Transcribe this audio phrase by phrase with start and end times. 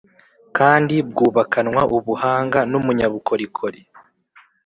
[0.57, 3.79] kandi bwubakanwa ubuhanga n’umunyabukorikori.